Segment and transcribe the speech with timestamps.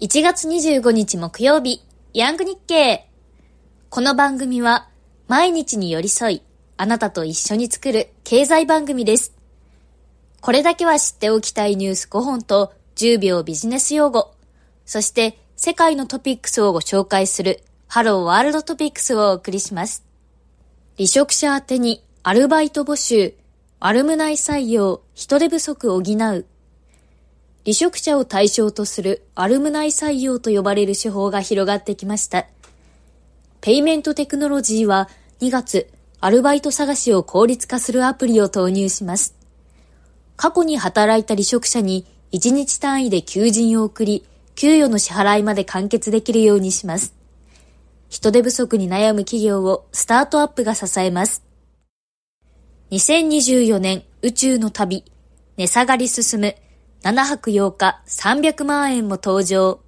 [0.00, 1.80] 1月25日木曜日、
[2.12, 3.08] ヤング日経。
[3.90, 4.88] この番組は、
[5.28, 6.42] 毎日に寄り添い、
[6.76, 9.32] あなたと一緒に作る経済番組です。
[10.40, 14.34] これだけは知っておきたいニュース5本と10秒ビジネス用語、
[14.84, 20.04] そして世界のトピックスをご紹介する Hello World Topics をお送りします。
[20.96, 23.34] 離職者宛てにアルバイト募集、
[23.78, 26.46] アルムナイ採用、人手不足補う。
[27.64, 32.46] 離職者を対象とするアルムナイ採用と呼ばれる手法が広がってきました。
[33.62, 35.08] ペイメントテクノロジーは
[35.40, 35.88] 2月、
[36.20, 39.34] アルバイト探しを効率化するアプリを投入します。
[40.36, 47.14] 過去に働いた離職者に1日単位で求人を送り、給与の支払いまで完結できるようにします。
[48.10, 51.42] 人手不足に悩む企業をスタートアップが支えます。
[52.90, 55.04] 2024年宇宙の旅、
[55.56, 56.54] 値下がり進む
[57.04, 59.80] 7泊8日300万円も登場。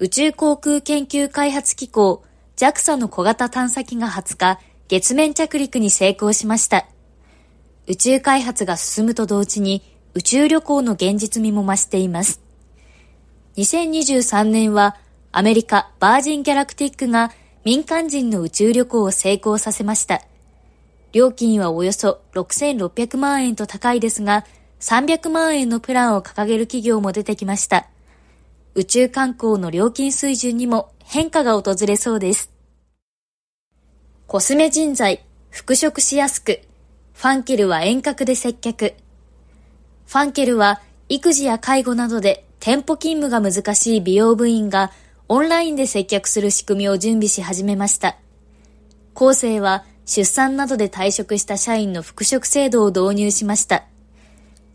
[0.00, 2.22] 宇宙航空研究開発機構
[2.56, 6.86] JAXA の小型探査機が20日、月面着陸に成功しました。
[7.86, 12.42] 宇宙開発が進むと同時に宇宙旅行の現実味も増しています。
[13.56, 14.96] 2023年は
[15.32, 17.30] アメリカバージンギャラクティックが
[17.64, 20.20] 民間人の宇宙旅行を成功させました。
[21.12, 24.44] 料金はおよそ6600万円と高いですが、
[24.80, 27.86] 300万円のプランを掲げる企業も出てきました。
[28.74, 32.50] 宇宙観光の料金水準にも変化が訪れそうです。
[34.26, 36.62] コスメ人材、復職しやすく、
[37.12, 38.94] ファンケルは遠隔で接客。
[40.06, 44.92] ファンケルは育児や介護などで店舗勤務が難しい美容部員が
[45.28, 48.16] オンラインで接客する仕組みを準備し始めました。
[49.12, 53.89] 後世は出産などで退職した社員の復職制度を導入しました。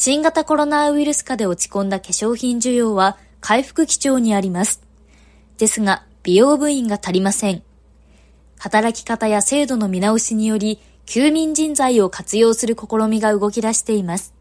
[0.00, 4.80] 新型コロナウイルス禍で落ち込んだ化粧品需要は回復基調にあります。
[5.56, 7.64] ですが、美容部員が足りません。
[8.60, 14.34] 働き方や制度の見直しにより、休眠人材を活用する試みが動き出しています。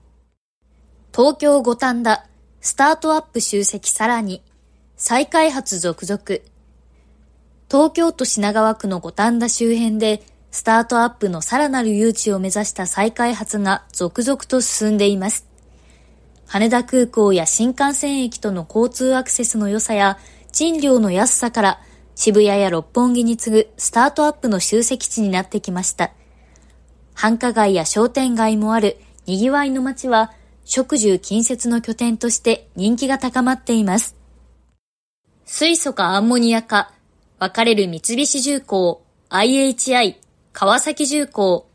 [1.11, 2.27] 東京五反田、
[2.61, 4.43] スタートアップ集積さらに、
[4.95, 6.21] 再開発続々。
[7.67, 10.21] 東京都品川区の五反田周辺で
[10.51, 15.46] スタートアップのさらなる誘致を目指した再開発が続々と進んでいます。
[16.47, 20.17] 羽田空港や新幹線駅との交通アクセスの良さや
[20.51, 21.81] 賃料の安さから
[22.15, 26.11] 渋谷や六本木に次ぐスタートアップの集積地になってきました。
[27.13, 30.31] 繁華街や商店街もある賑わいの街は
[30.63, 34.15] 食住近接の拠点として人気が高まっています。
[35.45, 36.91] 水素かアンモニアか
[37.39, 40.15] 分かれる三菱重工 IHI
[40.53, 41.66] 川崎重工。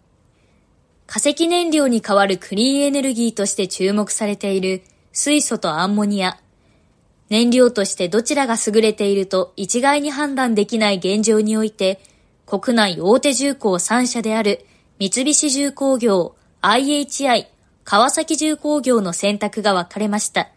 [1.12, 4.80] 化石燃料に代わるクリーンエネルギーとして注目されている
[5.12, 6.38] 水素とアンモニア。
[7.28, 12.00] 燃料としてどちらが優れていると一概に判断できない現状において、
[12.46, 14.64] 国内大手重工3社である
[14.98, 17.46] 三菱重工業、IHI、
[17.84, 20.48] 川崎重工業の選択が分かれました。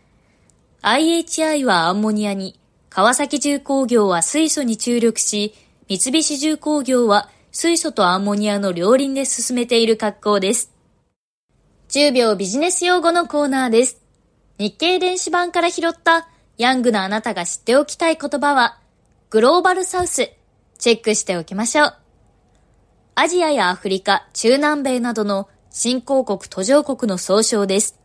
[0.83, 2.57] IHI はアンモニアに、
[2.89, 5.53] 川崎重工業は水素に注力し、
[5.89, 10.73] 三菱重工業は水素とアンモニアの両輪で進めている格好です。
[11.88, 14.01] 10秒ビジネス用語のコーナーです。
[14.57, 16.27] 日経電子版から拾った
[16.57, 18.77] ヤングなあなたが知っておきたい言葉は、
[19.29, 20.33] グローバルサウス。
[20.79, 21.95] チェックしておきましょう。
[23.16, 27.97] アジアやアフリカ、中南米などの新興国途上国の総称です。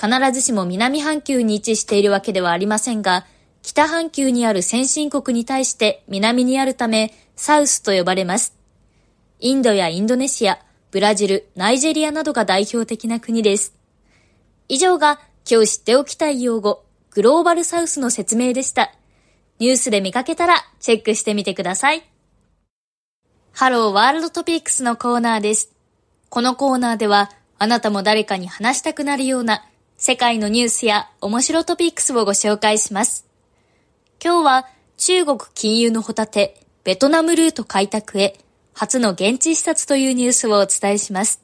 [0.00, 3.26] 必ずしも南半球に位置しているわけではありませんが、
[3.64, 8.54] 北半球にある先進国に対して南にあるため、サウスと呼ばれます。
[9.40, 10.58] インドやインドネシア、
[10.90, 13.74] ブラジル、ナイジェリアなどが代表的な国です。
[14.68, 15.18] 以上が
[15.50, 18.92] 今日知っておきたい用語、グローバルサウスの説明でした。
[19.58, 22.02] ニュースで見かけたらチェックしてみてください。
[23.52, 25.72] Hello World Topics のコーナーです。
[26.28, 29.64] このコーナーではあなたも誰かに話したくなるような
[29.96, 33.24] 世界のニュースや面白トピックスをご紹介します。
[34.24, 34.66] 今日は
[34.96, 38.38] 中国金融のホタテ、ベトナムルート開拓へ、
[38.72, 41.42] 初の現地視察というニュースをお伝えします。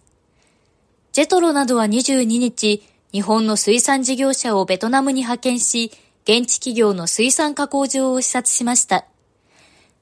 [1.12, 2.82] ジェトロなどは22日、
[3.12, 5.92] 日本の水産事業者をベトナムに派遣し、
[6.24, 9.04] 現地企業の水産加工場を視察しました。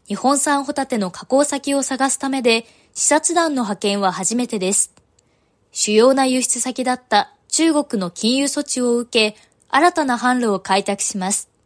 [0.07, 2.65] 日本産ホタテの加工先を探すためで、
[2.95, 4.95] 視察団の派遣は初めてです。
[5.73, 9.37] 主要な輸出先だった中国の金融措置を受け、
[9.69, 11.57] 新たな販路を開拓します。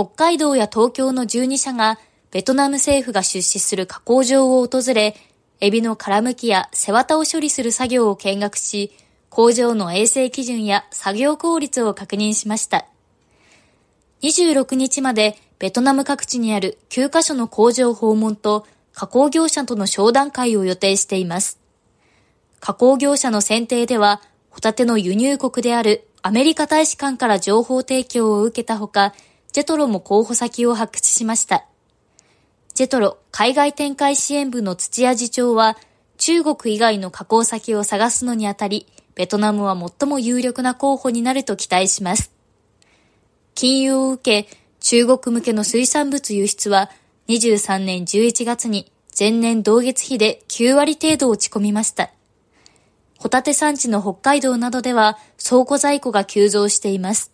[0.00, 1.98] 北海道や東京の12社が
[2.30, 5.14] ベトナム政府が出資する加工場を訪れ、
[5.60, 8.92] エビの殻むきや背わたを処理する作業を見学し、
[9.28, 12.86] 工場の衛生基準や作業効率を確認しました。
[14.22, 21.60] 26日までベトナム各地にある9カ所の工場訪問と加工業者との商談会を予定しています。
[22.58, 29.12] 加工業者の選定では、ホタテの輸入国であるアメリカ大使館から情報提供を受けたほか、
[29.52, 31.66] ジェトロも候補先を発掘しました。
[32.74, 35.76] ジェトロ海外展開支援部の土屋次長は、
[36.18, 42.30] 中国以外の加工先を探すのにあたり、ベトナムは最も有力な候補になると期待します。
[43.54, 44.48] 金融を受け、
[44.80, 46.90] 中国向けの水産物輸出は
[47.28, 52.10] 23年11月に前年同月比で9割程度落ち込みました。
[53.18, 57.30] ホタテ産地の北海道などでは倉庫在庫が急増しています。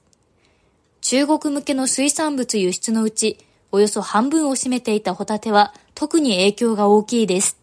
[1.08, 3.38] 中国向けの水産物輸出のうち、
[3.70, 7.56] およそ半分を占めていたホタテは特に影響が大きいです。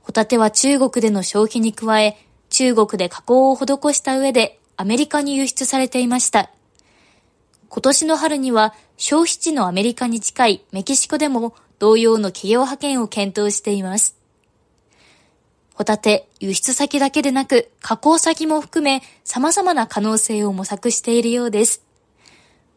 [0.00, 2.16] ホタテは中国での消費に加え、
[2.48, 6.50] 中国で加工を施した上でアメリカに輸出されていました。
[7.68, 14.16] 今年の春には消費地のアメリカに近いメキシコでも同様の企業派遣を検討しています。
[15.74, 21.85] ホタテ、輸出先だけでなく加工先も含め様々な可能性を模索しているようです。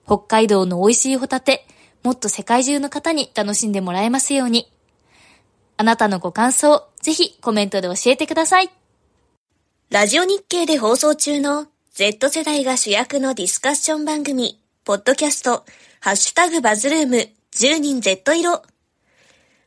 [0.10, 1.68] 北海道の美味しいホタテ、
[2.02, 4.68] もっと世界中の方に楽しんでもらえますように。
[5.78, 8.72] あなたのご感想、ぜひコメントで教えてください。
[9.92, 15.64] ラジオ日経で放送中の Z 世代が主役のディスカッション番組ポッドキャスト、
[16.00, 18.64] ハッシュタグバズルーム、10人 Z 色。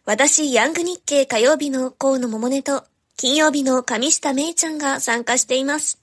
[0.06, 2.82] 私、ヤング日経火曜日の河野桃音と、
[3.16, 6.00] 金曜日の上下芽衣ちゃんが参加しています。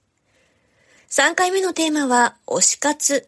[1.09, 3.27] 3回目のテーマは、推し活。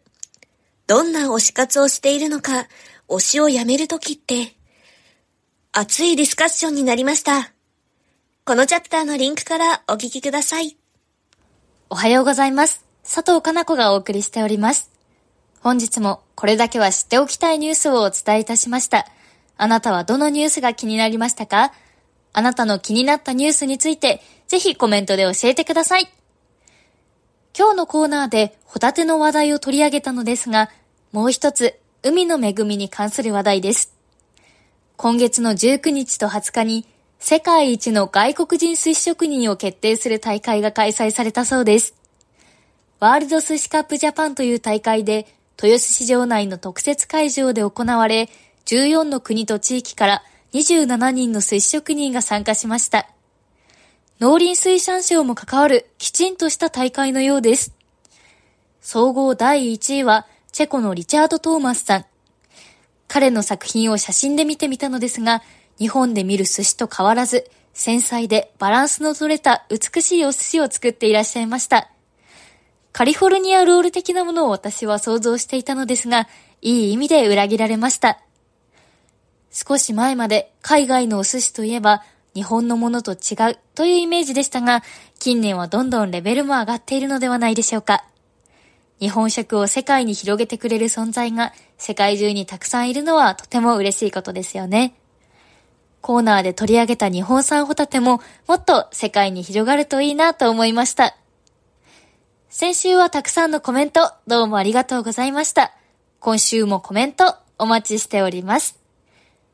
[0.92, 2.66] どんな推し活をしているのか、
[3.08, 4.54] 推しをやめるときって、
[5.72, 7.50] 熱いディスカッションになりました。
[8.44, 10.76] このチャプターのリンクからお聞きください。
[11.88, 12.84] おはようございます。
[13.04, 14.90] 佐藤かな子がお送りしております。
[15.60, 19.06] 本日もこれだけは知っておきたいニュースをお伝えいたしました。
[19.56, 21.72] あなたはどのニュースが気になりましたか？
[22.34, 26.12] あなたの気になったニュースについて、ぜひコメントで教えてください。
[27.58, 30.68] 今日のコーナーでホタテの話題を取り上げたのですが、
[31.12, 33.92] もう一つ、海の恵みに関する話題です。
[34.96, 36.86] 今月の19日と20日に、
[37.18, 41.94] 世界一の外国人寿司職人を決定する大会が開催されたそうです。
[42.98, 45.26] ワールド寿司カップジャパンという大会で、
[45.62, 48.30] 豊洲市場内の特設会場で行われ、
[48.64, 50.22] 14の国と地域から
[50.54, 53.06] 27人の寿司職人が参加しました。
[54.18, 57.74] 農林水産省も関わるきちんとした大会のようです。
[58.80, 62.04] 総合第1位はチェコのリチャード・トーマスさん。
[63.08, 65.42] 彼の作品を写真で見てみたのですが、
[65.78, 71.90] 日本で見る寿司と変わらず、繊細でバランスの取れた美しいお寿司を作っていらっしゃいました。
[72.92, 76.28] カリフォルニアロール的なものを私は想像していたのですが、
[76.60, 78.20] いい意味で裏切られました。
[79.50, 82.02] 少し前まで海外のお寿司といえば
[82.34, 84.82] 日本のものと違うというイメージでしたが、
[85.18, 88.04] 近年はどんどんレベルも上がっているのではないでしょうか。
[89.02, 94.94] 日本食を世界に広げてくれる存在が世界中にたくさんいるのはとても嬉しいことですよね。
[96.00, 101.16] コーナーで取り上げた日本産ホタテももっと世界に広がるといいなと思いました。
[102.48, 105.72] 先週はたくさんのコメント、どうもありがとうございました。
[106.20, 108.78] 今週もコメント、お待ちしております。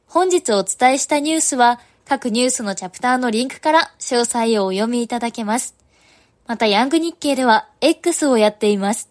[0.07, 5.75] 本日お伝えしたニュースは、各ニュースのチャプターのリンクから詳細をお読みいただけます。
[6.47, 9.09] また、ヤング日経では X をやっています。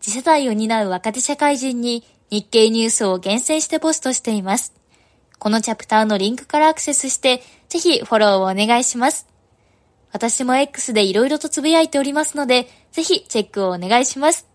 [0.00, 4.74] 次世代を担う若手社会人に日経ニュースを厳選してポストしています。
[5.38, 9.26] このチャプターのリンクからアクセスして、ぜひフォローをお願いします。
[10.12, 14.46] 私も X で色々とつぶやいておりますので、ぜひチェックをお願いします。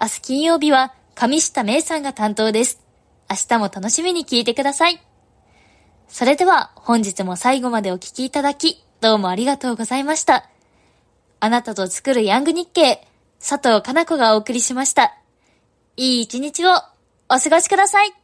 [0.00, 2.80] 明日金曜日は上下芽さんが担当です。
[3.30, 5.00] 明日も楽しみに聞いてください。
[6.08, 10.48] それでは本日も最後までお聴きいただき、どうもありがとうございました。
[11.38, 13.06] あなたと作るヤング日経、
[13.40, 15.16] 佐藤かな子がお送りしました。
[15.96, 16.74] いい一日を
[17.28, 18.19] お過ごしください。